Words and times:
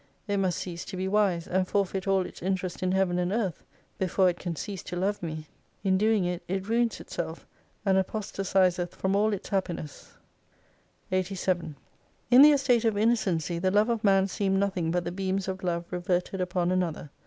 It 0.27 0.37
must 0.37 0.57
cease 0.57 0.83
to 0.85 0.97
be 0.97 1.07
wise, 1.07 1.47
and 1.47 1.67
forfeit 1.67 2.07
all 2.07 2.25
its 2.25 2.41
interest 2.41 2.81
in 2.81 2.91
Heaven 2.91 3.19
and 3.19 3.31
Earth, 3.31 3.61
before 3.99 4.29
it 4.31 4.39
can 4.39 4.55
cease 4.55 4.81
to 4.85 4.95
love 4.95 5.21
me. 5.21 5.45
In 5.83 5.95
doing 5.95 6.25
it, 6.25 6.41
it 6.47 6.67
ruins 6.67 6.99
itself 6.99 7.45
and 7.85 7.99
apostatizeth 7.99 8.95
from 8.95 9.15
all 9.15 9.31
its 9.31 9.49
happiness. 9.49 10.13
87 11.11 11.75
In 12.31 12.41
the 12.41 12.51
estate 12.51 12.83
of 12.83 12.97
innocency 12.97 13.59
the 13.59 13.69
love 13.69 13.89
of 13.89 14.03
man 14.03 14.27
seemed 14.27 14.57
nothing 14.59 14.89
but 14.89 15.03
the 15.03 15.11
beams 15.11 15.47
of 15.47 15.61
love 15.63 15.85
reverted 15.91 16.41
upon 16.41 16.71
another. 16.71 17.11